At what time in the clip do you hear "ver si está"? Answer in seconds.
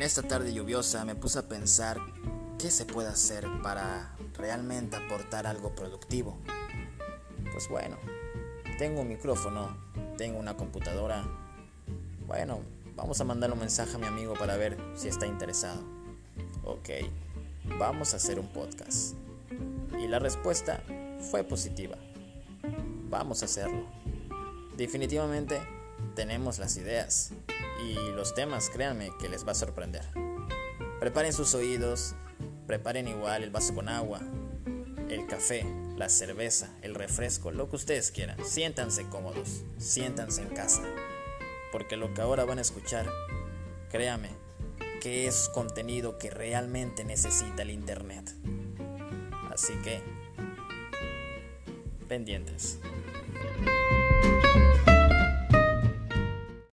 14.56-15.26